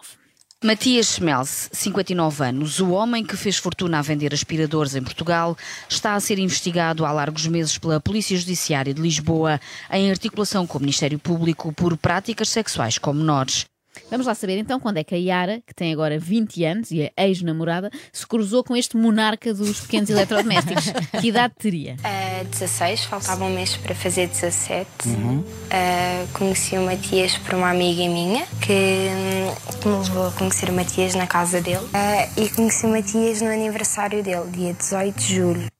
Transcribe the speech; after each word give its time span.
Matias 0.63 1.07
Schmelz, 1.15 1.69
59 1.73 2.43
anos, 2.45 2.79
o 2.79 2.91
homem 2.91 3.25
que 3.25 3.35
fez 3.35 3.57
fortuna 3.57 3.97
a 3.97 4.01
vender 4.03 4.31
aspiradores 4.31 4.93
em 4.95 5.01
Portugal, 5.01 5.57
está 5.89 6.13
a 6.13 6.19
ser 6.19 6.37
investigado 6.37 7.03
há 7.03 7.11
largos 7.11 7.47
meses 7.47 7.79
pela 7.79 7.99
Polícia 7.99 8.37
Judiciária 8.37 8.93
de 8.93 9.01
Lisboa, 9.01 9.59
em 9.91 10.11
articulação 10.11 10.67
com 10.67 10.77
o 10.77 10.81
Ministério 10.81 11.17
Público 11.17 11.73
por 11.73 11.97
práticas 11.97 12.49
sexuais 12.49 12.99
com 12.99 13.11
menores. 13.11 13.65
Vamos 14.09 14.25
lá 14.25 14.35
saber 14.35 14.57
então 14.57 14.79
quando 14.79 14.97
é 14.97 15.03
que 15.03 15.15
a 15.15 15.17
Yara, 15.17 15.61
que 15.65 15.73
tem 15.73 15.93
agora 15.93 16.19
20 16.19 16.63
anos 16.65 16.91
e 16.91 17.01
é 17.01 17.11
ex-namorada, 17.17 17.89
se 18.11 18.25
cruzou 18.25 18.63
com 18.63 18.75
este 18.75 18.97
monarca 18.97 19.53
dos 19.53 19.81
pequenos 19.81 20.09
eletrodomésticos. 20.11 20.85
que 21.19 21.27
idade 21.27 21.53
teria? 21.57 21.95
Uh, 21.95 22.45
16, 22.45 23.05
faltava 23.05 23.45
um 23.45 23.53
mês 23.53 23.75
para 23.77 23.95
fazer 23.95 24.27
17. 24.27 24.87
Uh, 25.07 26.27
conheci 26.33 26.77
o 26.77 26.81
Matias 26.81 27.37
por 27.37 27.55
uma 27.55 27.69
amiga 27.69 28.03
minha 28.03 28.45
que 28.61 28.71
hum, 28.73 29.89
me 29.89 29.97
levou 30.03 30.27
a 30.27 30.31
conhecer 30.31 30.69
o 30.69 30.73
Matias 30.73 31.15
na 31.15 31.27
casa 31.27 31.61
dele. 31.61 31.77
Uh, 31.77 32.41
e 32.41 32.49
conheci 32.49 32.85
o 32.85 32.89
Matias 32.89 33.41
no 33.41 33.49
aniversário 33.49 34.23
dele, 34.23 34.49
dia 34.51 34.73
18 34.73 35.15
de 35.17 35.35
julho. 35.35 35.70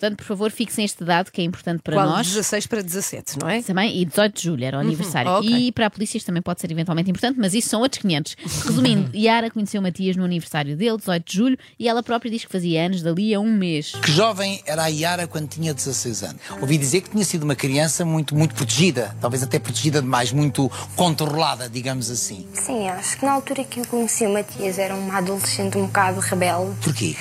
Portanto, 0.00 0.16
por 0.16 0.24
favor, 0.24 0.50
fixem 0.50 0.82
este 0.82 1.04
dado 1.04 1.30
que 1.30 1.42
é 1.42 1.44
importante 1.44 1.82
para 1.82 1.94
Qual? 1.94 2.08
nós. 2.08 2.26
16 2.26 2.66
para 2.66 2.82
17, 2.82 3.38
não 3.38 3.46
é? 3.46 3.60
Também, 3.60 4.00
e 4.00 4.06
18 4.06 4.34
de 4.34 4.42
julho 4.42 4.64
era 4.64 4.78
o 4.78 4.80
aniversário. 4.80 5.30
ok. 5.30 5.50
E 5.50 5.70
para 5.72 5.86
a 5.86 5.90
polícia 5.90 6.16
isto 6.16 6.24
também 6.24 6.40
pode 6.40 6.58
ser 6.58 6.70
eventualmente 6.72 7.10
importante, 7.10 7.38
mas 7.38 7.52
isso 7.52 7.68
são 7.68 7.82
outros 7.82 8.00
500. 8.00 8.34
Resumindo, 8.64 9.10
Yara 9.14 9.50
conheceu 9.50 9.82
Matias 9.82 10.16
no 10.16 10.24
aniversário 10.24 10.74
dele, 10.74 10.96
18 10.96 11.30
de 11.30 11.36
julho, 11.36 11.58
e 11.78 11.86
ela 11.86 12.02
própria 12.02 12.30
diz 12.30 12.46
que 12.46 12.50
fazia 12.50 12.86
anos 12.86 13.02
dali 13.02 13.34
a 13.34 13.40
um 13.40 13.52
mês. 13.52 13.92
Que 14.02 14.10
jovem 14.10 14.62
era 14.64 14.84
a 14.84 14.86
Yara 14.88 15.26
quando 15.26 15.48
tinha 15.48 15.74
16 15.74 16.22
anos? 16.22 16.40
Ouvi 16.62 16.78
dizer 16.78 17.02
que 17.02 17.10
tinha 17.10 17.24
sido 17.24 17.42
uma 17.42 17.54
criança 17.54 18.02
muito, 18.02 18.34
muito 18.34 18.54
protegida, 18.54 19.14
talvez 19.20 19.42
até 19.42 19.58
protegida 19.58 20.00
demais, 20.00 20.32
muito 20.32 20.72
controlada, 20.96 21.68
digamos 21.68 22.10
assim. 22.10 22.46
Sim, 22.54 22.88
acho 22.88 23.18
que 23.18 23.26
na 23.26 23.32
altura 23.32 23.64
que 23.64 23.80
eu 23.80 23.84
conheci 23.84 24.24
o 24.24 24.32
Matias 24.32 24.78
era 24.78 24.94
uma 24.94 25.18
adolescente 25.18 25.76
um 25.76 25.84
bocado 25.84 26.20
rebelde. 26.20 26.74
Porquê? 26.82 27.14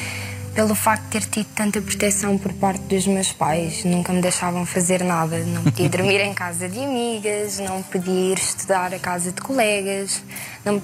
Pelo 0.53 0.75
facto 0.75 1.03
de 1.03 1.09
ter 1.09 1.25
tido 1.25 1.47
tanta 1.55 1.81
proteção 1.81 2.37
por 2.37 2.51
parte 2.53 2.81
dos 2.83 3.07
meus 3.07 3.31
pais, 3.31 3.83
nunca 3.85 4.11
me 4.11 4.21
deixavam 4.21 4.65
fazer 4.65 5.03
nada. 5.03 5.37
Não 5.39 5.63
podia 5.63 5.87
dormir 5.89 6.19
em 6.21 6.33
casa 6.33 6.67
de 6.67 6.79
amigas, 6.79 7.59
não 7.59 7.81
podia 7.83 8.33
ir 8.33 8.37
estudar 8.37 8.93
a 8.93 8.99
casa 8.99 9.31
de 9.31 9.41
colegas. 9.41 10.21
Não, 10.65 10.81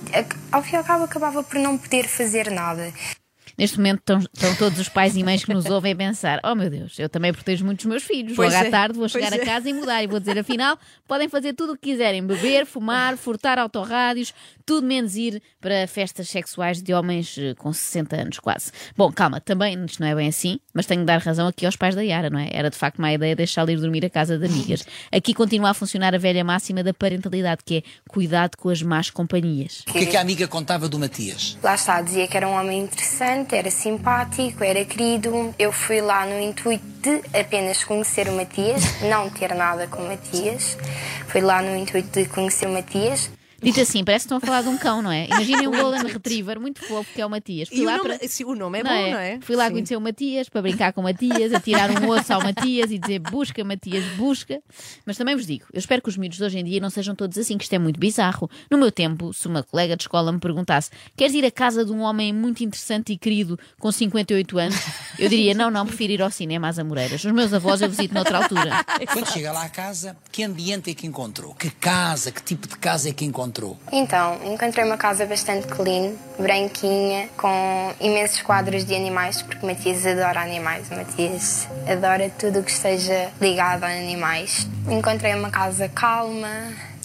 ao 0.52 0.64
fim 0.64 0.76
e 0.76 0.78
ao 0.78 0.84
cabo, 0.84 1.04
acabava 1.04 1.44
por 1.44 1.60
não 1.60 1.78
poder 1.78 2.08
fazer 2.08 2.50
nada. 2.52 2.94
Neste 3.58 3.78
momento 3.78 4.00
estão, 4.00 4.20
estão 4.20 4.56
todos 4.56 4.80
os 4.80 4.90
pais 4.90 5.16
e 5.16 5.24
mães 5.24 5.44
que 5.44 5.54
nos 5.54 5.66
ouvem 5.66 5.94
a 5.94 5.96
pensar: 5.96 6.40
oh 6.44 6.56
meu 6.56 6.70
Deus, 6.70 6.98
eu 7.00 7.08
também 7.08 7.32
protejo 7.32 7.66
muito 7.66 7.80
os 7.80 7.86
meus 7.86 8.04
filhos. 8.04 8.36
Pois 8.36 8.54
Logo 8.54 8.64
à 8.64 8.68
é, 8.68 8.72
tarde 8.72 8.94
vou 8.96 9.10
pois 9.10 9.12
chegar 9.12 9.34
a 9.34 9.38
é. 9.38 9.46
casa 9.46 9.70
e 9.70 9.74
mudar. 9.74 10.04
E 10.04 10.08
vou 10.08 10.20
dizer: 10.20 10.38
afinal, 10.38 10.78
podem 11.08 11.30
fazer 11.30 11.54
tudo 11.54 11.74
o 11.74 11.76
que 11.78 11.92
quiserem: 11.92 12.26
beber, 12.26 12.66
fumar, 12.66 13.18
furtar 13.18 13.58
autorrádios, 13.60 14.34
tudo 14.66 14.86
menos 14.86 15.16
ir 15.16 15.42
para 15.62 15.88
festas 15.88 16.28
sexuais 16.30 16.82
de 16.82 16.94
homens 16.94 17.38
eh, 17.38 17.54
com 17.56 17.72
60 17.72 18.16
anos 18.16 18.40
quase. 18.40 18.72
Bom, 18.98 19.12
calma, 19.12 19.40
também 19.40 19.86
isto 19.86 20.02
não 20.02 20.08
é 20.08 20.16
bem 20.16 20.28
assim, 20.28 20.60
mas 20.74 20.86
tenho 20.86 21.02
de 21.02 21.06
dar 21.06 21.20
razão 21.20 21.48
aqui 21.48 21.66
aos 21.66 21.76
pais 21.76 21.94
da 21.94 22.02
Yara, 22.02 22.30
não 22.30 22.40
é? 22.40 22.50
Era 22.52 22.70
de 22.70 22.78
facto 22.78 23.02
má 23.02 23.14
ideia 23.14 23.36
deixá-la 23.36 23.72
ir 23.72 23.80
dormir 23.80 24.06
a 24.06 24.10
casa 24.10 24.38
de 24.38 24.46
amigas. 24.46 24.86
Aqui 25.12 25.34
continua 25.34 25.70
a 25.70 25.74
funcionar 25.74 26.16
a 26.16 26.18
velha 26.18 26.44
máxima 26.44 26.84
da 26.84 26.94
parentalidade, 26.94 27.62
que 27.64 27.78
é 27.78 27.84
cuidado 28.10 28.58
com 28.58 28.70
as 28.70 28.82
más 28.82 29.10
companhias. 29.10 29.84
O 29.88 29.94
que 29.94 30.00
é 30.00 30.06
que 30.06 30.18
a 30.18 30.22
amiga 30.22 30.48
contava 30.48 30.90
do 30.90 30.98
Matias? 30.98 31.58
Lá 31.62 31.76
está, 31.76 32.02
dizia 32.02 32.28
que 32.28 32.36
era 32.36 32.48
um 32.48 32.54
homem 32.54 32.82
interessante, 32.82 33.45
era 33.54 33.70
simpático, 33.70 34.64
era 34.64 34.86
querido. 34.86 35.54
Eu 35.60 35.72
fui 35.72 36.00
lá 36.00 36.26
no 36.26 36.40
intuito 36.40 36.86
de 37.02 37.22
apenas 37.38 37.84
conhecer 37.84 38.30
o 38.30 38.32
Matias, 38.32 39.02
não 39.02 39.30
ter 39.30 39.54
nada 39.54 39.88
com 39.88 40.02
o 40.02 40.08
Matias. 40.08 40.78
Fui 41.28 41.42
lá 41.42 41.62
no 41.62 41.76
intuito 41.76 42.22
de 42.22 42.30
conhecer 42.30 42.68
o 42.68 42.72
Matias. 42.72 43.30
Dito 43.66 43.82
assim, 43.82 44.04
parece 44.06 44.24
que 44.28 44.34
estão 44.34 44.38
a 44.38 44.42
falar 44.42 44.62
de 44.62 44.70
um 44.70 44.78
cão, 44.78 45.02
não 45.02 45.12
é? 45.12 45.26
Imaginem 45.26 45.68
um 45.68 45.72
Golden 45.82 46.04
Retriever 46.04 46.60
muito 46.60 46.82
fofo 46.86 47.12
que 47.14 47.20
é 47.22 47.26
o 47.26 47.30
Matias. 47.30 47.68
Fui 47.68 47.80
E 47.80 47.82
o 47.82 47.86
lá 47.86 47.98
nome, 47.98 48.18
para- 48.18 48.28
sim, 48.28 48.44
o 48.46 48.56
nome 48.56 48.80
é 48.80 48.84
bom, 48.84 48.90
não 48.90 49.20
é? 49.20 49.40
Fui 49.42 49.56
lá 49.56 49.66
Sim. 49.68 49.72
conhecer 49.74 49.96
o 49.98 50.02
Matias 50.02 50.48
para 50.50 50.62
brincar 50.62 50.94
com 50.94 51.02
o 51.02 51.04
Matias, 51.04 51.52
a 51.54 51.60
tirar 51.60 51.90
um 51.92 52.08
osso 52.10 52.32
ao 52.32 52.42
Matias 52.44 52.92
e 52.92 52.98
dizer 53.00 53.20
busca, 53.20 53.64
Matias, 53.64 54.04
busca. 54.16 54.62
Mas 55.06 55.18
também 55.18 55.36
vos 55.36 55.46
digo, 55.48 55.66
eu 55.74 55.80
espero 55.80 56.02
que 56.02 56.10
os 56.10 56.16
miúdos 56.18 56.38
de 56.38 56.44
hoje 56.44 56.60
em 56.60 56.64
dia 56.64 56.80
não 56.80 56.90
sejam 56.90 57.16
todos 57.16 57.38
assim, 57.38 57.58
que 57.58 57.64
isto 57.64 57.74
é 57.74 57.80
muito 57.80 58.00
bizarro. 58.00 58.50
No 58.70 58.78
meu 58.78 58.92
tempo, 58.92 59.34
se 59.34 59.48
uma 59.48 59.64
colega 59.64 59.96
de 59.98 60.04
escola 60.04 60.32
me 60.32 60.40
perguntasse 60.40 60.92
queres 61.18 61.34
ir 61.34 61.44
à 61.46 61.52
casa 61.52 61.84
de 61.84 61.92
um 61.92 62.02
homem 62.02 62.32
muito 62.32 62.64
interessante 62.64 63.14
e 63.14 63.18
querido 63.18 63.58
com 63.80 63.92
58 63.92 64.58
anos, 64.60 64.76
eu 65.18 65.28
diria 65.28 65.54
não, 65.56 65.72
não, 65.72 65.86
prefiro 65.88 66.14
ir 66.14 66.22
ao 66.22 66.30
cinema 66.30 66.68
às 66.68 66.78
Amoreiras. 66.78 67.24
Os 67.24 67.32
meus 67.32 67.52
avós 67.54 67.82
eu 67.82 67.90
visito 67.90 68.14
noutra 68.14 68.38
altura. 68.38 68.72
Quando 69.12 69.28
chega 69.32 69.52
lá 69.52 69.64
à 69.64 69.70
casa, 69.70 70.16
que 70.32 70.44
ambiente 70.44 70.92
é 70.92 70.94
que 70.94 71.08
encontrou? 71.08 71.56
Que 71.56 71.70
casa, 71.72 72.32
que 72.32 72.44
tipo 72.44 72.68
de 72.68 72.78
casa 72.78 73.10
é 73.10 73.12
que 73.12 73.26
encontrou? 73.26 73.55
Então, 73.92 74.38
encontrei 74.46 74.84
uma 74.86 74.98
casa 74.98 75.26
bastante 75.26 75.68
clean, 75.68 76.14
branquinha, 76.38 77.30
com 77.38 77.94
imensos 78.00 78.42
quadros 78.42 78.84
de 78.86 78.94
animais, 78.96 79.42
porque 79.42 79.66
o 79.66 79.70
Matias 79.70 80.06
adora 80.06 80.42
animais. 80.42 80.90
O 80.92 80.96
Matias 80.96 81.68
adora 81.88 82.30
tudo 82.38 82.60
o 82.60 82.64
que 82.64 82.72
esteja 82.72 83.30
ligado 83.40 83.84
a 83.84 83.88
animais. 83.88 84.68
Encontrei 84.90 85.34
uma 85.34 85.50
casa 85.50 85.88
calma. 85.90 86.50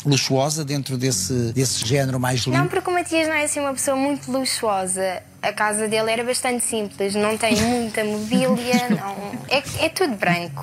Luxuosa 0.04 0.64
dentro 0.64 0.96
desse, 0.96 1.52
desse 1.52 1.86
género 1.86 2.18
mais 2.18 2.46
Não, 2.46 2.54
limpo? 2.62 2.70
porque 2.70 2.90
o 2.90 2.92
Matias 2.92 3.28
não 3.28 3.34
é 3.34 3.44
assim 3.44 3.60
uma 3.60 3.72
pessoa 3.72 3.96
muito 3.96 4.30
luxuosa. 4.32 5.22
A 5.42 5.52
casa 5.52 5.88
dele 5.88 6.10
era 6.10 6.22
bastante 6.22 6.62
simples, 6.64 7.14
não 7.14 7.36
tem 7.36 7.56
muita 7.56 8.04
mobília, 8.04 8.88
não. 8.90 9.30
É, 9.48 9.86
é 9.86 9.88
tudo 9.88 10.14
branco, 10.16 10.62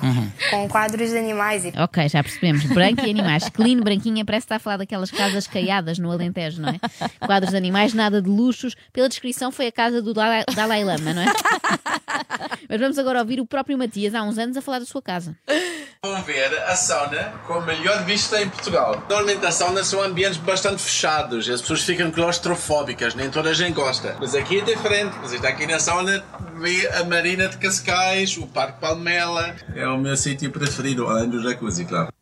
com 0.50 0.68
quadros 0.68 1.10
de 1.10 1.18
animais 1.18 1.64
e 1.64 1.72
Ok, 1.76 2.08
já 2.08 2.22
percebemos. 2.22 2.64
Branco 2.64 3.04
e 3.04 3.10
animais. 3.10 3.48
Clean, 3.48 3.80
branquinha, 3.80 4.24
parece 4.24 4.42
que 4.42 4.46
está 4.46 4.56
a 4.56 4.58
falar 4.60 4.78
daquelas 4.78 5.10
casas 5.10 5.46
caiadas 5.46 5.98
no 5.98 6.10
Alentejo, 6.10 6.62
não 6.62 6.70
é? 6.70 6.78
Quadros 7.26 7.50
de 7.50 7.56
animais, 7.56 7.92
nada 7.92 8.22
de 8.22 8.28
luxos. 8.28 8.76
Pela 8.92 9.08
descrição, 9.08 9.50
foi 9.50 9.66
a 9.66 9.72
casa 9.72 10.00
do 10.00 10.14
Dalai, 10.14 10.44
Dalai 10.54 10.84
Lama, 10.84 11.12
não 11.12 11.22
é? 11.22 11.26
Mas 12.68 12.80
vamos 12.80 12.98
agora 12.98 13.18
ouvir 13.20 13.40
o 13.40 13.46
próprio 13.46 13.76
Matias, 13.76 14.14
há 14.14 14.22
uns 14.22 14.38
anos, 14.38 14.56
a 14.56 14.62
falar 14.62 14.78
da 14.78 14.86
sua 14.86 15.02
casa. 15.02 15.36
Vão 16.04 16.22
ver 16.22 16.56
a 16.62 16.76
sauna 16.76 17.32
com 17.44 17.54
a 17.54 17.60
melhor 17.60 18.04
vista 18.04 18.40
em 18.40 18.48
Portugal. 18.48 19.02
Normalmente 19.08 19.44
as 19.44 19.54
saunas 19.54 19.88
são 19.88 20.00
ambientes 20.00 20.38
bastante 20.38 20.80
fechados, 20.80 21.48
as 21.50 21.60
pessoas 21.60 21.82
ficam 21.82 22.08
claustrofóbicas, 22.12 23.16
nem 23.16 23.28
toda 23.28 23.50
a 23.50 23.52
gente 23.52 23.74
gosta. 23.74 24.16
Mas 24.20 24.32
aqui 24.32 24.60
é 24.60 24.64
diferente, 24.64 25.18
você 25.18 25.34
está 25.34 25.48
aqui 25.48 25.66
na 25.66 25.80
sauna, 25.80 26.24
vê 26.60 26.88
a 26.90 27.02
Marina 27.02 27.48
de 27.48 27.58
Cascais, 27.58 28.36
o 28.36 28.46
Parque 28.46 28.78
Palmela. 28.80 29.56
É 29.74 29.88
o 29.88 29.98
meu 29.98 30.16
sítio 30.16 30.52
preferido, 30.52 31.08
além 31.08 31.28
do 31.28 31.42
jacuzzi, 31.42 31.84
claro. 31.84 32.12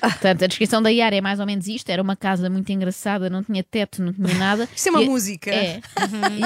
Portanto, 0.00 0.44
a 0.44 0.46
descrição 0.46 0.82
da 0.82 0.88
Yara 0.90 1.16
é 1.16 1.20
mais 1.20 1.40
ou 1.40 1.46
menos 1.46 1.66
isto: 1.66 1.88
era 1.90 2.02
uma 2.02 2.16
casa 2.16 2.48
muito 2.50 2.70
engraçada, 2.70 3.28
não 3.30 3.42
tinha 3.42 3.62
teto, 3.62 4.02
não 4.02 4.12
tinha 4.12 4.34
nada. 4.34 4.68
Isto 4.74 4.88
é 4.88 4.90
uma 4.90 5.02
E 5.02 5.06
a- 5.06 5.10
música. 5.10 5.50
É. 5.50 5.80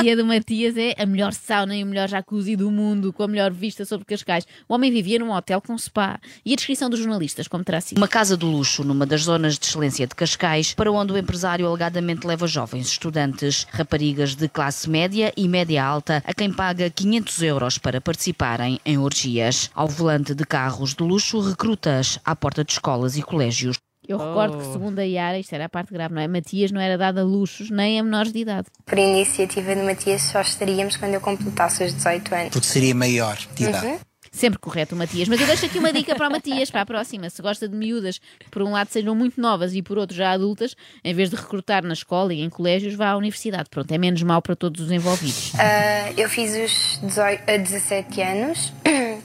E 0.02 0.10
a 0.10 0.16
do 0.16 0.24
Matias 0.24 0.76
é 0.76 0.94
a 0.98 1.06
melhor 1.06 1.32
sauna 1.32 1.76
e 1.76 1.82
o 1.82 1.86
melhor 1.86 2.08
jacuzzi 2.08 2.56
do 2.56 2.70
mundo, 2.70 3.12
com 3.12 3.22
a 3.22 3.28
melhor 3.28 3.52
vista 3.52 3.84
sobre 3.84 4.04
Cascais. 4.06 4.46
O 4.68 4.74
homem 4.74 4.90
vivia 4.90 5.18
num 5.18 5.32
hotel 5.32 5.60
com 5.60 5.76
spa. 5.78 6.18
E 6.44 6.52
a 6.52 6.56
descrição 6.56 6.88
dos 6.90 6.98
jornalistas, 7.00 7.48
como 7.48 7.64
terá 7.64 7.80
sido? 7.80 7.98
Uma 7.98 8.08
casa 8.08 8.36
de 8.36 8.44
luxo 8.44 8.82
numa 8.84 9.04
das 9.06 9.22
zonas 9.22 9.58
de 9.58 9.66
excelência 9.66 10.06
de 10.06 10.14
Cascais, 10.14 10.74
para 10.74 10.90
onde 10.90 11.12
o 11.12 11.18
empresário 11.18 11.66
alegadamente 11.66 12.26
leva 12.26 12.46
jovens 12.46 12.86
estudantes, 12.88 13.66
raparigas 13.70 14.34
de 14.34 14.48
classe 14.48 14.88
média 14.88 15.32
e 15.36 15.48
média 15.48 15.84
alta, 15.84 16.22
a 16.26 16.32
quem 16.34 16.52
paga 16.52 16.88
500 16.90 17.42
euros 17.42 17.78
para 17.78 18.00
participarem 18.00 18.80
em 18.84 18.98
orgias. 18.98 19.70
Ao 19.74 19.88
volante 19.88 20.34
de 20.34 20.44
carros 20.44 20.94
de 20.94 21.02
luxo, 21.02 21.40
recrutas 21.40 22.18
à 22.24 22.34
porta 22.36 22.64
de 22.64 22.72
escolas 22.72 23.16
e 23.18 23.22
colégios. 23.22 23.76
Eu 24.06 24.16
recordo 24.16 24.56
que, 24.56 24.72
segundo 24.72 24.98
a 25.00 25.02
Yara, 25.02 25.38
isto 25.38 25.52
era 25.52 25.66
a 25.66 25.68
parte 25.68 25.92
grave, 25.92 26.14
não 26.14 26.22
é? 26.22 26.26
Matias 26.26 26.70
não 26.70 26.80
era 26.80 26.96
dado 26.96 27.18
a 27.18 27.22
luxos 27.22 27.68
nem 27.68 28.00
a 28.00 28.02
menores 28.02 28.32
de 28.32 28.38
idade. 28.38 28.68
por 28.86 28.96
iniciativa 28.96 29.74
do 29.74 29.82
Matias 29.82 30.22
só 30.22 30.40
estaríamos 30.40 30.96
quando 30.96 31.12
eu 31.12 31.20
completasse 31.20 31.84
os 31.84 31.92
18 31.92 32.34
anos. 32.34 32.48
Porque 32.50 32.66
seria 32.66 32.94
maior 32.94 33.36
de 33.54 33.64
idade. 33.64 34.00
Sempre 34.30 34.58
correto, 34.58 34.94
o 34.94 34.98
Matias. 34.98 35.28
Mas 35.28 35.40
eu 35.40 35.46
deixo 35.46 35.66
aqui 35.66 35.78
uma 35.78 35.92
dica 35.92 36.14
para 36.14 36.28
o 36.28 36.30
Matias, 36.30 36.70
para 36.70 36.82
a 36.82 36.86
próxima. 36.86 37.28
Se 37.30 37.42
gosta 37.42 37.68
de 37.68 37.74
miúdas 37.74 38.18
que, 38.38 38.48
por 38.50 38.62
um 38.62 38.72
lado, 38.72 38.88
sejam 38.90 39.14
muito 39.14 39.40
novas 39.40 39.74
e, 39.74 39.82
por 39.82 39.98
outro, 39.98 40.16
já 40.16 40.30
adultas, 40.30 40.74
em 41.04 41.14
vez 41.14 41.30
de 41.30 41.36
recrutar 41.36 41.82
na 41.82 41.92
escola 41.92 42.32
e 42.32 42.40
em 42.40 42.48
colégios, 42.48 42.94
vá 42.94 43.10
à 43.10 43.16
universidade. 43.16 43.68
Pronto, 43.70 43.90
é 43.90 43.98
menos 43.98 44.22
mal 44.22 44.40
para 44.40 44.54
todos 44.54 44.80
os 44.80 44.90
envolvidos. 44.90 45.52
Ah, 45.58 46.12
eu 46.16 46.28
fiz 46.28 46.52
os 46.52 47.00
18, 47.02 47.50
a 47.50 47.56
17 47.56 48.22
anos, 48.22 48.72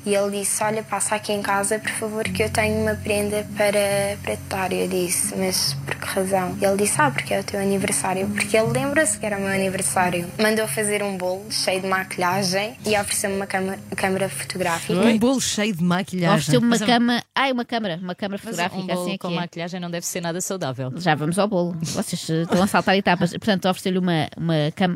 E 0.05 0.13
ele 0.13 0.39
disse: 0.39 0.63
Olha, 0.63 0.83
passa 0.83 1.15
aqui 1.15 1.31
em 1.31 1.41
casa, 1.41 1.79
por 1.79 1.91
favor, 1.91 2.23
que 2.25 2.44
eu 2.44 2.50
tenho 2.50 2.81
uma 2.81 2.95
prenda 2.95 3.45
para, 3.55 4.17
para 4.21 4.35
te 4.35 4.44
dar. 4.50 4.71
Eu 4.71 4.88
disse: 4.88 5.35
Mas 5.35 5.73
por 5.85 5.95
que 5.95 6.05
razão? 6.05 6.57
E 6.61 6.65
ele 6.65 6.77
disse: 6.77 7.01
Ah, 7.01 7.09
porque 7.09 7.33
é 7.33 7.39
o 7.39 7.44
teu 7.44 7.59
aniversário. 7.59 8.27
Porque 8.27 8.57
ele 8.57 8.71
lembra-se 8.71 9.17
que 9.17 9.25
era 9.25 9.38
o 9.38 9.41
meu 9.41 9.50
aniversário. 9.50 10.27
Mandou 10.39 10.67
fazer 10.67 11.01
um 11.03 11.17
bolo 11.17 11.45
cheio 11.50 11.81
de 11.81 11.88
maquilhagem 11.88 12.75
e 12.85 12.97
ofereceu-me 12.97 13.35
uma 13.35 13.47
câmara, 13.47 13.79
câmara 13.95 14.29
fotográfica. 14.29 14.94
Um 14.94 15.17
bolo 15.17 15.39
cheio 15.39 15.75
de 15.75 15.83
maquilhagem. 15.83 16.38
Ofereceu-me 16.38 16.67
uma 16.67 16.77
Mas, 16.77 16.88
cama. 16.88 17.23
Ai, 17.35 17.51
uma 17.51 17.65
câmara. 17.65 17.99
Uma 18.01 18.15
câmara 18.15 18.41
Mas 18.44 18.56
fotográfica. 18.56 18.81
um 18.81 18.88
bolo 18.88 19.01
assim 19.01 19.13
é 19.13 19.17
com 19.17 19.31
é. 19.31 19.35
maquilhagem 19.35 19.79
não 19.79 19.89
deve 19.89 20.06
ser 20.06 20.21
nada 20.21 20.41
saudável. 20.41 20.91
Já 20.97 21.15
vamos 21.15 21.39
ao 21.39 21.47
bolo. 21.47 21.77
Vocês 21.81 22.29
eh, 22.29 22.41
estão 22.41 22.61
a 22.61 22.67
saltar 22.67 22.97
etapas. 22.97 23.31
Portanto, 23.31 23.69
ofereceu-lhe 23.69 23.99
uma, 23.99 24.27
uma, 24.38 24.53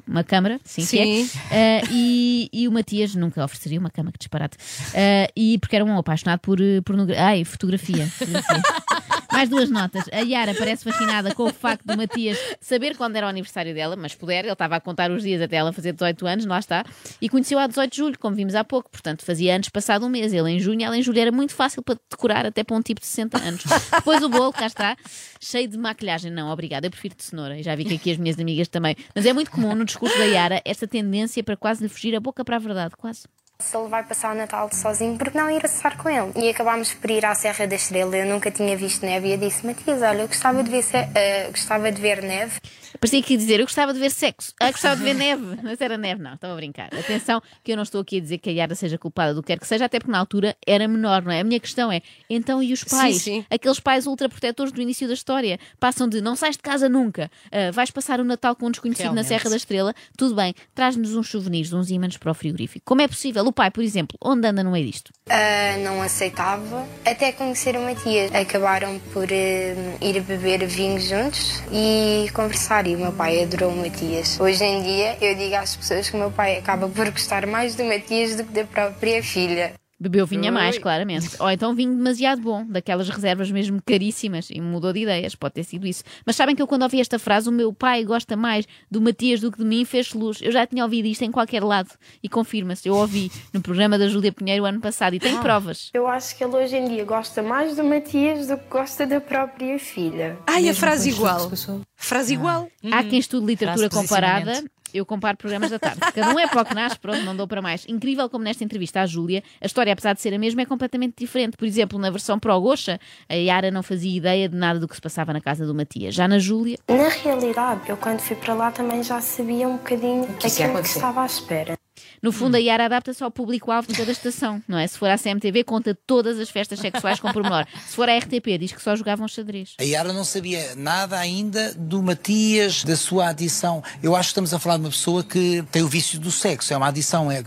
uma 0.07 0.23
câmara, 0.23 0.59
sim, 0.63 0.85
que 0.85 0.99
é. 0.99 1.05
Sim. 1.05 1.39
Eh, 1.51 1.81
e, 1.91 2.49
e 2.51 2.67
o 2.67 2.71
Matias 2.71 3.15
nunca 3.15 3.43
ofereceria 3.43 3.79
uma 3.79 3.89
cama, 3.89 4.11
que 4.11 4.19
disparate. 4.19 4.57
Eh, 4.99 5.31
e 5.35 5.59
porque 5.59 5.75
era 5.75 5.85
um 5.85 5.95
apaixonado 5.95 6.39
por 6.39 6.59
eh, 6.59 6.81
pornografia. 6.81 7.23
Ai, 7.23 7.45
fotografia. 7.45 8.07
fotografia. 8.07 8.63
Mais 9.31 9.47
duas 9.47 9.69
notas. 9.69 10.05
A 10.11 10.21
Yara 10.21 10.55
parece 10.55 10.83
fascinada 10.83 11.35
com 11.35 11.43
o 11.43 11.53
facto 11.53 11.85
do 11.85 11.95
Matias 11.95 12.39
saber 12.59 12.97
quando 12.97 13.15
era 13.15 13.27
o 13.27 13.29
aniversário 13.29 13.71
dela, 13.75 13.95
mas 13.95 14.15
puder, 14.15 14.45
ele 14.45 14.53
estava 14.53 14.77
a 14.77 14.79
contar 14.79 15.11
os 15.11 15.21
dias 15.21 15.39
até 15.39 15.57
ela 15.57 15.71
fazer 15.71 15.91
18 15.91 16.25
anos, 16.25 16.45
lá 16.45 16.57
está, 16.57 16.83
e 17.21 17.29
conheceu 17.29 17.59
a 17.59 17.67
18 17.67 17.91
de 17.91 17.97
julho, 17.97 18.17
como 18.17 18.35
vimos 18.35 18.55
há 18.55 18.63
pouco, 18.63 18.89
portanto 18.89 19.23
fazia 19.23 19.53
anos 19.53 19.69
passado 19.69 20.03
um 20.07 20.09
mês. 20.09 20.33
Ele 20.33 20.49
em 20.49 20.59
junho, 20.59 20.83
ela 20.83 20.97
em 20.97 21.03
julho 21.03 21.19
era 21.19 21.31
muito 21.31 21.53
fácil 21.53 21.83
para 21.83 21.99
decorar 22.09 22.47
até 22.47 22.63
para 22.63 22.75
um 22.75 22.81
tipo 22.81 22.99
de 22.99 23.05
60 23.05 23.37
anos. 23.37 23.63
Depois 23.93 24.23
o 24.23 24.29
bolo, 24.29 24.51
cá 24.51 24.65
está, 24.65 24.97
cheio 25.39 25.67
de 25.67 25.77
maquilhagem. 25.77 26.31
Não, 26.31 26.49
obrigada, 26.49 26.87
eu 26.87 26.91
prefiro 26.91 27.15
de 27.15 27.23
cenoura, 27.23 27.59
e 27.59 27.61
já 27.61 27.75
vi 27.75 27.85
que 27.85 27.93
aqui 27.93 28.11
as 28.11 28.17
minhas 28.17 28.39
amigas 28.39 28.67
também. 28.67 28.95
Mas 29.13 29.27
é 29.27 29.33
muito 29.33 29.51
comum 29.51 29.75
no 29.75 29.85
discurso 29.85 30.17
da 30.17 30.25
Yara 30.25 30.59
esta 30.65 30.87
tendência 30.87 31.43
para 31.43 31.55
quase 31.55 31.83
lhe 31.83 31.89
fugir 31.89 32.15
a 32.15 32.19
boca 32.19 32.43
para 32.43 32.55
a 32.55 32.59
verdade, 32.59 32.95
quase. 32.97 33.25
Se 33.59 33.75
ele 33.75 33.87
vai 33.87 34.03
passar 34.03 34.33
o 34.33 34.37
Natal 34.37 34.69
sozinho, 34.71 35.17
porque 35.17 35.35
não 35.35 35.49
ir 35.49 35.65
assar 35.65 35.97
com 35.97 36.07
ele? 36.07 36.31
E 36.35 36.49
acabámos 36.49 36.93
por 36.93 37.09
ir 37.09 37.25
à 37.25 37.33
Serra 37.33 37.65
da 37.65 37.75
Estrela. 37.75 38.15
Eu 38.15 38.27
nunca 38.27 38.51
tinha 38.51 38.77
visto 38.77 39.03
neve 39.03 39.29
e 39.29 39.31
eu 39.31 39.37
disse: 39.37 39.65
Matias, 39.65 40.01
olha, 40.03 40.21
eu 40.21 40.27
gostava 40.27 40.61
de 40.61 40.69
ver, 40.69 40.85
eh, 41.15 41.47
gostava 41.49 41.91
de 41.91 41.99
ver 41.99 42.21
neve. 42.21 42.59
Parecia 42.99 43.21
que 43.21 43.33
ia 43.33 43.37
dizer, 43.37 43.59
eu 43.59 43.65
gostava 43.65 43.93
de 43.93 43.99
ver 43.99 44.11
sexo. 44.11 44.53
Ah, 44.59 44.71
gostava 44.71 44.95
de 44.95 45.03
ver 45.03 45.13
neve. 45.15 45.59
Mas 45.63 45.79
era 45.81 45.97
neve, 45.97 46.21
não, 46.21 46.33
estava 46.33 46.53
a 46.53 46.55
brincar. 46.55 46.89
Atenção, 46.93 47.41
que 47.63 47.71
eu 47.71 47.75
não 47.75 47.83
estou 47.83 48.01
aqui 48.01 48.17
a 48.17 48.21
dizer 48.21 48.37
que 48.37 48.49
a 48.49 48.53
Yara 48.53 48.75
seja 48.75 48.97
culpada 48.97 49.33
do 49.33 49.41
que 49.41 49.47
quer 49.47 49.59
que 49.59 49.67
seja, 49.67 49.85
até 49.85 49.99
porque 49.99 50.11
na 50.11 50.19
altura 50.19 50.55
era 50.65 50.87
menor, 50.87 51.23
não 51.23 51.31
é? 51.31 51.41
A 51.41 51.43
minha 51.43 51.59
questão 51.59 51.91
é, 51.91 52.01
então 52.29 52.61
e 52.61 52.73
os 52.73 52.83
pais? 52.83 53.21
sim. 53.21 53.45
Aqueles 53.49 53.79
pais 53.79 54.05
ultraprotetores 54.07 54.71
do 54.71 54.81
início 54.81 55.07
da 55.07 55.13
história 55.13 55.59
passam 55.79 56.07
de 56.07 56.21
não 56.21 56.35
sais 56.35 56.57
de 56.57 56.63
casa 56.63 56.89
nunca, 56.89 57.29
ah, 57.51 57.71
vais 57.71 57.91
passar 57.91 58.19
o 58.19 58.23
Natal 58.23 58.55
com 58.55 58.67
um 58.67 58.71
desconhecido 58.71 59.05
na 59.05 59.21
Realmente. 59.21 59.27
Serra 59.27 59.49
da 59.49 59.55
Estrela, 59.55 59.93
tudo 60.17 60.35
bem, 60.35 60.53
traz-nos 60.75 61.15
uns 61.15 61.29
souvenirs, 61.29 61.73
uns 61.73 61.89
ímãs 61.89 62.17
para 62.17 62.31
o 62.31 62.33
frigorífico. 62.33 62.83
Como 62.85 63.01
é 63.01 63.07
possível? 63.07 63.45
O 63.45 63.51
pai, 63.53 63.71
por 63.71 63.83
exemplo, 63.83 64.17
onde 64.21 64.47
anda 64.47 64.63
no 64.63 64.71
meio 64.71 64.85
disto? 64.85 65.11
Ah, 65.29 65.77
não 65.83 66.01
aceitava. 66.01 66.85
Até 67.05 67.31
conhecer 67.31 67.75
o 67.75 67.81
Matias. 67.81 68.33
Acabaram 68.33 68.99
por 69.13 69.27
eh, 69.31 69.75
ir 70.01 70.21
beber 70.21 70.65
vinho 70.67 70.99
juntos 70.99 71.61
e 71.71 72.29
conversar. 72.33 72.76
O 72.77 72.99
meu 72.99 73.11
pai 73.11 73.41
adorou 73.41 73.71
o 73.71 73.75
Matias. 73.75 74.39
Hoje 74.39 74.63
em 74.63 74.83
dia, 74.83 75.17
eu 75.19 75.33
digo 75.33 75.55
às 75.55 75.75
pessoas 75.75 76.07
que 76.11 76.15
meu 76.15 76.29
pai 76.29 76.59
acaba 76.59 76.87
por 76.87 77.09
gostar 77.09 77.47
mais 77.47 77.73
do 77.73 77.83
Matias 77.83 78.35
do 78.35 78.43
que 78.43 78.51
da 78.51 78.65
própria 78.65 79.23
filha. 79.23 79.73
Bebeu 79.99 80.27
vinho 80.27 80.47
a 80.49 80.51
mais, 80.51 80.77
claramente. 80.77 81.29
Ou 81.39 81.49
então 81.49 81.73
vinho 81.73 81.95
demasiado 81.95 82.39
bom, 82.39 82.63
daquelas 82.67 83.09
reservas 83.09 83.49
mesmo 83.49 83.81
caríssimas, 83.83 84.49
e 84.51 84.61
mudou 84.61 84.93
de 84.93 84.99
ideias, 84.99 85.33
pode 85.33 85.55
ter 85.55 85.63
sido 85.63 85.87
isso. 85.87 86.03
Mas 86.23 86.35
sabem 86.35 86.55
que 86.55 86.61
eu, 86.61 86.67
quando 86.67 86.83
ouvi 86.83 87.01
esta 87.01 87.17
frase, 87.17 87.49
o 87.49 87.51
meu 87.51 87.73
pai 87.73 88.03
gosta 88.03 88.35
mais 88.35 88.67
do 88.91 89.01
Matias 89.01 89.41
do 89.41 89.51
que 89.51 89.57
de 89.57 89.65
mim, 89.65 89.83
fez 89.85 90.13
luz. 90.13 90.39
Eu 90.41 90.51
já 90.51 90.67
tinha 90.67 90.83
ouvido 90.83 91.07
isto 91.07 91.23
em 91.23 91.31
qualquer 91.31 91.63
lado, 91.63 91.89
e 92.21 92.29
confirma-se, 92.29 92.87
eu 92.87 92.95
ouvi 92.95 93.31
no 93.51 93.59
programa 93.59 93.97
da 93.97 94.07
Júlia 94.07 94.31
Pinheiro 94.31 94.65
ano 94.65 94.79
passado, 94.79 95.15
e 95.15 95.19
tenho 95.19 95.39
provas. 95.39 95.89
Eu 95.93 96.05
acho 96.07 96.37
que 96.37 96.43
ele 96.43 96.55
hoje 96.55 96.75
em 96.75 96.87
dia 96.89 97.03
gosta 97.03 97.41
mais 97.41 97.75
do 97.75 97.83
Matias 97.83 98.47
do 98.47 98.57
que 98.57 98.69
gosta 98.69 99.07
da 99.07 99.19
própria 99.19 99.79
filha. 99.79 100.37
Ai, 100.45 100.69
a 100.69 100.75
frase 100.75 101.09
igual. 101.09 101.51
Frase 101.95 102.33
igual. 102.33 102.67
Há 102.91 103.03
quem 103.03 103.17
estude 103.17 103.45
literatura 103.47 103.89
comparada. 103.89 104.63
Eu 104.97 105.05
comparo 105.05 105.37
programas 105.37 105.69
da 105.69 105.77
tarde. 105.77 105.99
Cada 106.13 106.33
um 106.33 106.39
é 106.39 106.47
para 106.47 106.61
o 106.61 106.65
que 106.65 106.73
nasce, 106.73 106.97
pronto, 106.97 107.21
não 107.23 107.35
dou 107.35 107.47
para 107.47 107.61
mais. 107.61 107.85
Incrível 107.87 108.27
como 108.29 108.43
nesta 108.43 108.63
entrevista 108.63 109.01
à 109.01 109.05
Júlia, 109.05 109.43
a 109.61 109.65
história, 109.65 109.93
apesar 109.93 110.13
de 110.13 110.21
ser 110.21 110.33
a 110.33 110.39
mesma, 110.39 110.61
é 110.61 110.65
completamente 110.65 111.15
diferente. 111.17 111.55
Por 111.55 111.65
exemplo, 111.65 111.99
na 111.99 112.09
versão 112.09 112.39
pro 112.39 112.59
Gocha, 112.59 112.99
a 113.29 113.35
Yara 113.35 113.69
não 113.69 113.83
fazia 113.83 114.17
ideia 114.17 114.49
de 114.49 114.55
nada 114.55 114.79
do 114.79 114.87
que 114.87 114.95
se 114.95 115.01
passava 115.01 115.31
na 115.31 115.41
casa 115.41 115.65
do 115.65 115.75
Matias. 115.75 116.15
Já 116.15 116.27
na 116.27 116.39
Júlia, 116.39 116.77
Na 116.87 117.09
realidade, 117.09 117.81
eu 117.87 117.97
quando 117.97 118.19
fui 118.19 118.35
para 118.35 118.53
lá 118.53 118.71
também 118.71 119.03
já 119.03 119.21
sabia 119.21 119.67
um 119.67 119.77
bocadinho 119.77 120.27
daquilo 120.27 120.81
que 120.81 120.87
estava 120.87 121.21
à 121.21 121.25
espera. 121.25 121.77
No 122.21 122.31
fundo, 122.31 122.55
a 122.55 122.59
Yara 122.59 122.85
adapta-se 122.85 123.23
ao 123.23 123.31
público-alvo 123.31 123.87
de 123.87 123.93
cada 123.93 124.11
estação, 124.11 124.61
não 124.67 124.77
é? 124.77 124.87
Se 124.87 124.97
for 124.97 125.09
à 125.09 125.17
CMTV, 125.17 125.63
conta 125.63 125.97
todas 126.07 126.39
as 126.39 126.49
festas 126.49 126.79
sexuais 126.79 127.19
com 127.19 127.31
pormenor. 127.31 127.65
Se 127.87 127.95
for 127.95 128.09
à 128.09 128.17
RTP, 128.17 128.57
diz 128.59 128.71
que 128.71 128.81
só 128.81 128.95
jogavam 128.95 129.27
xadrez. 129.27 129.75
A 129.79 129.83
Yara 129.83 130.11
não 130.13 130.23
sabia 130.23 130.75
nada 130.75 131.17
ainda 131.17 131.73
do 131.73 132.01
Matias, 132.01 132.83
da 132.83 132.95
sua 132.95 133.29
adição. 133.29 133.83
Eu 134.01 134.15
acho 134.15 134.29
que 134.29 134.31
estamos 134.31 134.53
a 134.53 134.59
falar 134.59 134.77
de 134.77 134.83
uma 134.83 134.89
pessoa 134.89 135.23
que 135.23 135.63
tem 135.71 135.83
o 135.83 135.87
vício 135.87 136.19
do 136.19 136.31
sexo, 136.31 136.73
é 136.73 136.77
uma 136.77 136.87
adição, 136.87 137.31
é, 137.31 137.43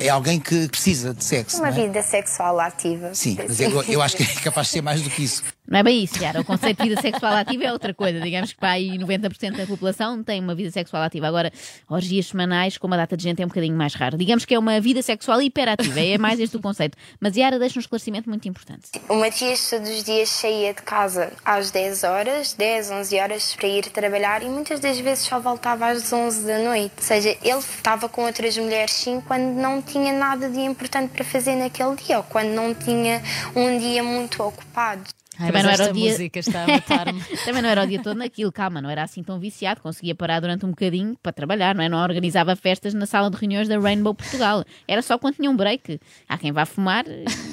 é 0.00 0.08
alguém 0.08 0.38
que 0.38 0.68
precisa 0.68 1.14
de 1.14 1.24
sexo. 1.24 1.56
Uma 1.58 1.70
não 1.70 1.78
é? 1.78 1.86
vida 1.86 2.02
sexual 2.02 2.60
ativa. 2.60 3.14
Sim, 3.14 3.36
mas 3.46 3.60
eu, 3.60 3.82
eu 3.84 4.02
acho 4.02 4.16
que 4.16 4.22
é 4.22 4.26
capaz 4.42 4.66
de 4.66 4.74
ser 4.74 4.82
mais 4.82 5.02
do 5.02 5.10
que 5.10 5.22
isso. 5.22 5.42
Não 5.70 5.78
é 5.78 5.82
bem 5.84 6.02
isso, 6.02 6.20
Yara. 6.20 6.40
O 6.40 6.44
conceito 6.44 6.82
de 6.82 6.88
vida 6.88 7.00
sexual 7.00 7.32
ativa 7.32 7.62
é 7.62 7.72
outra 7.72 7.94
coisa. 7.94 8.20
Digamos 8.20 8.52
que 8.52 8.58
para 8.58 8.72
aí 8.72 8.98
90% 8.98 9.56
da 9.56 9.66
população 9.66 10.20
tem 10.20 10.40
uma 10.40 10.52
vida 10.52 10.68
sexual 10.72 11.04
ativa. 11.04 11.28
Agora, 11.28 11.52
orgias 11.88 12.26
semanais 12.26 12.76
com 12.76 12.88
uma 12.88 12.96
data 12.96 13.16
de 13.16 13.22
gente 13.22 13.40
é 13.40 13.44
um 13.44 13.48
bocadinho 13.48 13.76
mais 13.76 13.94
raro. 13.94 14.18
Digamos 14.18 14.44
que 14.44 14.52
é 14.52 14.58
uma 14.58 14.80
vida 14.80 15.00
sexual 15.00 15.40
hiperativa. 15.40 16.00
É 16.00 16.18
mais 16.18 16.40
este 16.40 16.56
o 16.56 16.60
conceito. 16.60 16.98
Mas 17.20 17.36
Yara 17.36 17.56
deixa 17.56 17.78
um 17.78 17.80
esclarecimento 17.80 18.28
muito 18.28 18.48
importante. 18.48 18.90
O 19.08 19.14
Matias 19.14 19.70
todos 19.70 19.88
os 19.88 20.02
dias 20.02 20.28
saía 20.28 20.74
de 20.74 20.82
casa 20.82 21.32
às 21.44 21.70
10 21.70 22.02
horas, 22.02 22.52
10, 22.52 22.90
11 22.90 23.20
horas 23.20 23.54
para 23.54 23.68
ir 23.68 23.84
trabalhar 23.90 24.42
e 24.42 24.46
muitas 24.46 24.80
das 24.80 24.98
vezes 24.98 25.24
só 25.24 25.38
voltava 25.38 25.86
às 25.86 26.12
11 26.12 26.46
da 26.48 26.58
noite. 26.58 26.94
Ou 26.96 27.04
seja, 27.04 27.36
ele 27.40 27.58
estava 27.58 28.08
com 28.08 28.24
outras 28.24 28.58
mulheres 28.58 28.90
sim 28.90 29.20
quando 29.20 29.54
não 29.54 29.80
tinha 29.80 30.12
nada 30.12 30.50
de 30.50 30.58
importante 30.58 31.12
para 31.12 31.24
fazer 31.24 31.54
naquele 31.54 31.94
dia 31.94 32.16
ou 32.16 32.24
quando 32.24 32.48
não 32.48 32.74
tinha 32.74 33.22
um 33.54 33.78
dia 33.78 34.02
muito 34.02 34.42
ocupado. 34.42 35.19
Ai, 35.40 35.46
Também 35.48 35.62
não 35.62 35.70
era 35.70 35.90
o 35.90 35.92
dia- 35.92 36.10
música 36.12 36.38
está 36.38 36.64
a 36.64 36.66
matar-me. 36.66 37.20
Também 37.44 37.62
não 37.62 37.68
era 37.70 37.82
o 37.82 37.86
dia 37.86 38.02
todo 38.02 38.16
naquilo, 38.16 38.52
calma, 38.52 38.80
não 38.82 38.90
era 38.90 39.02
assim 39.02 39.22
tão 39.22 39.38
viciado, 39.40 39.80
conseguia 39.80 40.14
parar 40.14 40.38
durante 40.40 40.66
um 40.66 40.70
bocadinho 40.70 41.16
para 41.22 41.32
trabalhar, 41.32 41.74
não 41.74 41.82
é? 41.82 41.88
Não 41.88 41.98
organizava 42.02 42.54
festas 42.54 42.92
na 42.94 43.06
sala 43.06 43.30
de 43.30 43.36
reuniões 43.36 43.66
da 43.68 43.78
Rainbow 43.78 44.14
Portugal. 44.14 44.64
Era 44.86 45.00
só 45.02 45.16
quando 45.18 45.36
tinha 45.36 45.50
um 45.50 45.56
break. 45.56 45.98
Há 46.28 46.36
quem 46.38 46.52
vá 46.52 46.66
fumar 46.66 47.04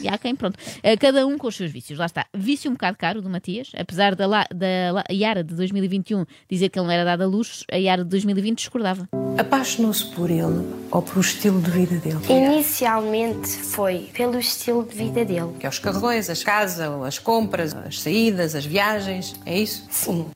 e 0.01 0.07
há 0.07 0.17
quem, 0.17 0.35
pronto. 0.35 0.59
Eh, 0.83 0.97
Cada 0.97 1.25
um 1.25 1.37
com 1.37 1.47
os 1.47 1.55
seus 1.55 1.71
vícios, 1.71 1.97
lá 1.97 2.05
está. 2.05 2.25
Vício 2.35 2.69
um 2.69 2.73
bocado 2.73 2.97
caro 2.97 3.21
do 3.21 3.29
Matias, 3.29 3.71
apesar 3.77 4.15
da, 4.15 4.27
La- 4.27 4.47
da 4.53 4.91
La- 4.91 5.03
Yara 5.09 5.43
de 5.43 5.55
2021 5.55 6.25
dizer 6.49 6.69
que 6.69 6.77
ele 6.77 6.85
não 6.87 6.93
era 6.93 7.05
dado 7.05 7.23
a 7.23 7.25
luxos, 7.25 7.63
a 7.71 7.77
Yara 7.77 8.03
de 8.03 8.09
2020 8.09 8.57
discordava. 8.57 9.07
Apaixonou-se 9.37 10.03
por 10.15 10.29
ele 10.31 10.65
ou 10.91 11.01
pelo 11.01 11.21
estilo 11.21 11.61
de 11.61 11.69
vida 11.69 11.95
dele? 11.97 12.17
Inicialmente 12.27 13.47
foi 13.49 14.09
pelo 14.13 14.37
estilo 14.39 14.83
de 14.83 14.95
vida 14.95 15.23
dele. 15.23 15.53
Que 15.59 15.65
é 15.65 15.69
os 15.69 15.79
carrões, 15.79 16.29
as 16.29 16.43
casas, 16.43 16.79
as 17.05 17.19
compras, 17.19 17.73
as 17.85 17.99
saídas, 17.99 18.55
as 18.55 18.65
viagens, 18.65 19.35
é 19.45 19.59
isso? 19.59 19.85
Sim. 19.89 20.27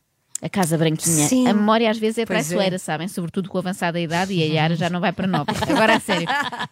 A 0.42 0.50
casa 0.50 0.76
branquinha. 0.76 1.28
Sim. 1.28 1.48
A 1.48 1.54
memória 1.54 1.90
às 1.90 2.00
vezes 2.00 2.18
é 2.18 2.26
Pois 2.26 2.48
traiçoeira, 2.48 2.80
sabem? 2.80 3.08
Sobretudo 3.08 3.48
com 3.48 3.60
a 3.60 3.62
avançada 3.62 4.00
idade 4.00 4.34
e 4.34 4.42
a 4.42 4.46
Yara 4.46 4.76
já 4.76 4.90
não 4.90 5.00
vai 5.00 5.14
para 5.14 5.28
nove. 5.28 5.46
Agora, 5.70 5.96
a 5.98 6.00
sério, 6.00 6.28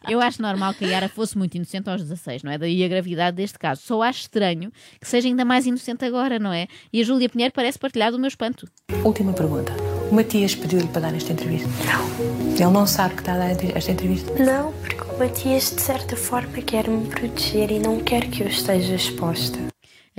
eu 0.10 0.20
acho 0.20 0.42
normal 0.42 0.74
que 0.74 0.86
a 0.86 0.88
Yara 0.88 1.08
fosse 1.08 1.38
muito 1.38 1.56
inocente 1.56 1.88
aos 1.88 2.02
16, 2.02 2.42
não 2.42 2.52
é? 2.52 2.58
Daí 2.58 2.84
a 2.84 2.88
gravidade 2.88 3.38
deste 3.38 3.60
caso. 3.60 3.82
Só 3.86 4.02
acho 4.02 4.22
estranho 4.22 4.72
que 5.00 5.08
seja 5.08 5.28
ainda 5.28 5.46
mais 5.46 5.68
inocente 5.68 6.04
agora, 6.04 6.40
não 6.40 6.52
é? 6.52 6.68
E 6.92 7.00
a 7.00 7.04
Júlia 7.04 7.30
Pinheiro 7.30 7.54
parece 7.54 7.78
partilhar 7.78 8.12
do 8.12 8.18
meu 8.18 8.28
espanto. 8.28 8.68
Última 9.04 9.34
pergunta. 9.34 9.72
O 10.10 10.16
Matias 10.16 10.56
pediu-lhe 10.56 10.88
para 10.88 11.02
dar 11.02 11.14
esta 11.14 11.32
entrevista? 11.32 11.70
Não. 11.86 12.56
Ele 12.56 12.74
não 12.74 12.88
sabe 12.88 13.14
que 13.14 13.22
está 13.22 13.34
a 13.34 13.38
dar 13.38 13.52
esta 13.52 13.92
entrevista? 13.92 14.34
Não, 14.44 14.74
porque 14.74 15.04
o 15.04 15.20
Matias 15.20 15.76
de 15.76 15.82
certa 15.82 16.16
forma 16.16 16.54
quer 16.64 16.90
me 16.90 17.06
proteger 17.06 17.72
e 17.72 17.78
não 17.78 18.00
quer 18.00 18.28
que 18.28 18.42
eu 18.42 18.48
esteja 18.48 18.96
exposta. 18.96 19.69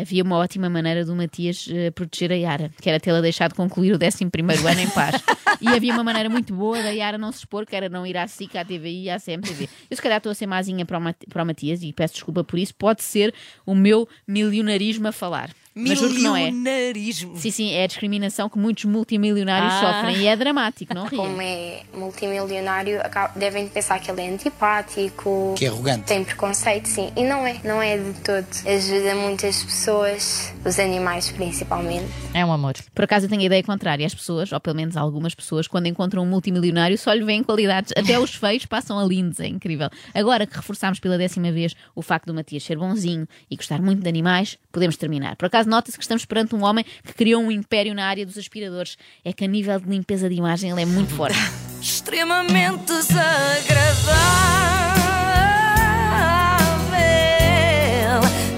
Havia 0.01 0.23
uma 0.23 0.37
ótima 0.37 0.71
maneira 0.71 1.05
do 1.05 1.15
Matias 1.15 1.69
eh, 1.71 1.91
proteger 1.91 2.33
a 2.33 2.35
Yara, 2.35 2.71
que 2.81 2.89
era 2.89 2.99
tê-la 2.99 3.21
deixado 3.21 3.55
concluir 3.55 3.93
o 3.93 3.97
11 3.97 4.25
ano 4.67 4.81
em 4.81 4.91
paz. 4.91 5.23
E 5.61 5.69
havia 5.69 5.93
uma 5.93 6.05
maneira 6.05 6.29
muito 6.29 6.55
boa 6.55 6.83
da 6.83 6.91
Yara 6.91 7.19
não 7.19 7.31
se 7.31 7.41
expor, 7.41 7.67
que 7.67 7.77
era 7.77 7.89
não 7.89 8.07
ir 8.07 8.17
à 8.17 8.27
SIC, 8.27 8.57
à 8.57 8.65
TVI 8.65 9.05
e 9.05 9.11
à 9.11 9.21
CMTV. 9.21 9.69
Eu 9.91 9.97
se 9.97 10.03
calhar 10.03 10.19
estou 10.19 10.33
a 10.33 10.35
ser 10.35 10.47
mazinha 10.47 10.87
para 10.87 10.99
o, 10.99 11.15
para 11.29 11.43
o 11.43 11.47
Matias 11.47 11.83
e 11.83 11.93
peço 11.93 12.15
desculpa 12.15 12.43
por 12.43 12.59
isso. 12.59 12.75
Pode 12.75 13.03
ser 13.03 13.35
o 13.67 13.75
meu 13.75 14.09
milionarismo 14.27 15.09
a 15.09 15.13
falar. 15.13 15.51
É. 15.77 15.81
Milionarismo. 15.81 17.37
Sim, 17.37 17.51
sim, 17.51 17.73
é 17.73 17.85
a 17.85 17.87
discriminação 17.87 18.49
que 18.49 18.59
muitos 18.59 18.85
multimilionários 18.85 19.73
Ah. 19.75 19.81
sofrem 20.03 20.17
e 20.23 20.27
é 20.27 20.37
dramático, 20.37 20.93
não 20.95 21.07
Como 21.11 21.39
riem. 21.39 21.41
é 21.49 21.83
multimilionário, 21.97 22.99
devem 23.37 23.69
pensar 23.69 23.99
que 24.01 24.11
ele 24.11 24.21
é 24.23 24.31
antipático, 24.31 25.55
Que 25.57 25.67
é 25.67 25.69
arrogante. 25.69 26.05
tem 26.07 26.25
preconceito, 26.25 26.87
sim. 26.87 27.11
E 27.17 27.23
não 27.25 27.47
é, 27.47 27.57
não 27.65 27.81
é 27.83 27.99
de 27.99 28.13
todo. 28.21 28.47
Ajuda 28.67 29.15
muitas 29.15 29.63
pessoas, 29.63 30.53
os 30.65 30.79
animais 30.79 31.31
principalmente. 31.31 32.07
É 32.35 32.45
um 32.45 32.53
amor. 32.53 32.75
Por 32.95 33.05
acaso 33.05 33.27
eu 33.27 33.31
tenho 33.31 33.43
a 33.43 33.45
ideia 33.47 33.63
contrária. 33.63 34.07
As 34.07 34.15
pessoas, 34.15 34.53
ou 34.53 34.61
pelo 34.61 34.77
menos 34.77 34.97
algumas 34.97 35.35
pessoas, 35.35 35.41
pessoas, 35.51 35.67
quando 35.67 35.87
encontram 35.87 36.23
um 36.23 36.27
multimilionário, 36.27 36.97
só 36.99 37.13
lhe 37.15 37.25
veem 37.25 37.43
qualidades. 37.43 37.93
Até 37.97 38.19
os 38.21 38.35
feios 38.35 38.67
passam 38.67 38.99
a 39.01 39.05
lindos, 39.05 39.41
é 39.41 39.47
incrível. 39.49 39.89
Agora 40.15 40.47
que 40.47 40.55
reforçámos 40.55 41.01
pela 41.01 41.17
décima 41.19 41.51
vez 41.51 41.75
o 41.95 42.03
facto 42.03 42.27
do 42.27 42.35
Matias 42.35 42.63
ser 42.63 42.77
bonzinho 42.77 43.27
e 43.51 43.57
gostar 43.57 43.81
muito 43.81 44.03
de 44.03 44.09
animais, 44.09 44.59
podemos 44.71 44.97
terminar. 44.99 45.35
Por 45.37 45.47
acaso, 45.47 45.60
nota-se 45.67 45.97
que 45.97 46.05
estamos 46.05 46.25
perante 46.25 46.55
um 46.55 46.65
homem 46.65 46.85
que 47.05 47.13
criou 47.15 47.43
um 47.43 47.51
império 47.51 47.95
na 47.95 48.07
área 48.07 48.25
dos 48.27 48.39
aspiradores. 48.39 48.97
É 49.25 49.33
que 49.33 49.45
a 49.45 49.49
nível 49.49 49.79
de 49.81 49.89
limpeza 49.89 50.29
de 50.29 50.35
imagem 50.35 50.71
ele 50.71 50.83
é 50.83 50.87
muito 50.87 51.15
forte. 51.15 51.39
Extremamente 51.81 52.85
desagradável. 52.87 53.31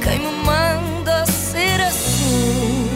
Quem 0.02 0.18
me 0.18 0.44
manda 0.44 1.26
ser 1.26 1.80
assim? 1.80 2.88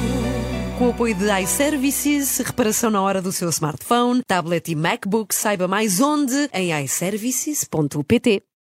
Com 0.79 0.89
o 0.89 0.91
apoio 0.91 1.15
de 1.15 1.31
iServices, 1.43 2.39
reparação 2.39 2.91
na 2.91 3.01
hora 3.01 3.23
do 3.23 3.31
seu 3.31 3.49
smartphone, 3.51 4.23
tablet 4.27 4.71
e 4.71 4.75
MacBook, 4.75 5.35
saiba 5.35 5.69
mais 5.69 6.01
onde 6.01 6.51
em 6.53 6.73
iServices.pt. 6.85 8.43